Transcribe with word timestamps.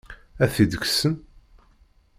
Ad 0.43 0.49
t-id-kksen? 0.53 1.13